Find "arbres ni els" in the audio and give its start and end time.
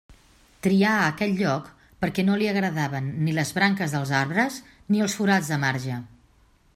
4.23-5.17